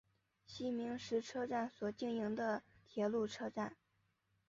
[0.47, 3.77] 西明石车站所经营的铁路车站。